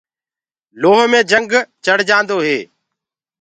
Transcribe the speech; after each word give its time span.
لوه 0.81 1.03
مي 1.11 1.21
جنگ 1.31 1.51
چڙهجآدو 1.85 2.37
هي۔ 2.47 2.57